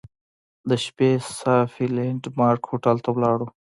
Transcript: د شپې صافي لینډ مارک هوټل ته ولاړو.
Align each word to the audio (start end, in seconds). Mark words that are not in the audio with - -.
د 0.69 0.71
شپې 0.85 1.11
صافي 1.39 1.85
لینډ 1.95 2.23
مارک 2.37 2.63
هوټل 2.71 2.97
ته 3.05 3.09
ولاړو. 3.13 3.47